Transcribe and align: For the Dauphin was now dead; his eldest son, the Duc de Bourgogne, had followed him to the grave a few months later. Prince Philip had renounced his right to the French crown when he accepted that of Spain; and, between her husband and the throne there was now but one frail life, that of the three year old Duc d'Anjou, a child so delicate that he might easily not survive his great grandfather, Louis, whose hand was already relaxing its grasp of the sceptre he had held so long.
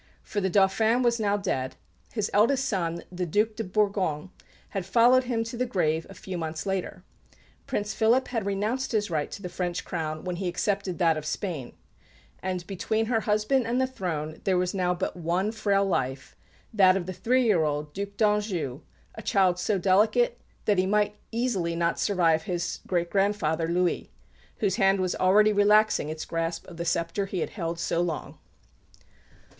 For 0.23 0.41
the 0.41 0.49
Dauphin 0.49 1.03
was 1.03 1.19
now 1.19 1.37
dead; 1.37 1.75
his 2.11 2.31
eldest 2.33 2.65
son, 2.65 3.03
the 3.11 3.27
Duc 3.27 3.55
de 3.55 3.63
Bourgogne, 3.63 4.31
had 4.69 4.83
followed 4.83 5.25
him 5.25 5.43
to 5.43 5.55
the 5.55 5.63
grave 5.67 6.07
a 6.09 6.15
few 6.15 6.39
months 6.39 6.65
later. 6.65 7.03
Prince 7.67 7.93
Philip 7.93 8.29
had 8.29 8.43
renounced 8.47 8.93
his 8.93 9.11
right 9.11 9.29
to 9.29 9.43
the 9.43 9.47
French 9.47 9.85
crown 9.85 10.23
when 10.23 10.37
he 10.37 10.47
accepted 10.47 10.97
that 10.97 11.17
of 11.17 11.25
Spain; 11.27 11.73
and, 12.41 12.65
between 12.65 13.05
her 13.05 13.19
husband 13.19 13.67
and 13.67 13.79
the 13.79 13.85
throne 13.85 14.41
there 14.43 14.57
was 14.57 14.73
now 14.73 14.95
but 14.95 15.15
one 15.15 15.51
frail 15.51 15.85
life, 15.85 16.35
that 16.73 16.97
of 16.97 17.05
the 17.05 17.13
three 17.13 17.43
year 17.43 17.63
old 17.63 17.93
Duc 17.93 18.17
d'Anjou, 18.17 18.81
a 19.13 19.21
child 19.21 19.59
so 19.59 19.77
delicate 19.77 20.41
that 20.65 20.79
he 20.79 20.87
might 20.87 21.15
easily 21.31 21.75
not 21.75 21.99
survive 21.99 22.41
his 22.41 22.79
great 22.87 23.11
grandfather, 23.11 23.67
Louis, 23.67 24.09
whose 24.61 24.77
hand 24.77 24.99
was 24.99 25.13
already 25.17 25.53
relaxing 25.53 26.09
its 26.09 26.25
grasp 26.25 26.65
of 26.65 26.77
the 26.77 26.85
sceptre 26.85 27.27
he 27.27 27.41
had 27.41 27.51
held 27.51 27.77
so 27.77 28.01
long. 28.01 28.39